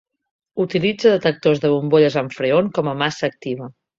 Utilitza 0.63 1.11
detectors 1.15 1.61
de 1.65 1.71
bombolles 1.73 2.17
amb 2.23 2.35
Freon 2.39 2.73
com 2.79 2.93
a 2.95 2.99
massa 3.05 3.29
activa. 3.33 3.71